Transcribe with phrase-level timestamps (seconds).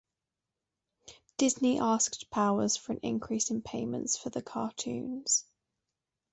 [1.37, 5.45] Disney asked Powers for an increase in payments for the cartoons.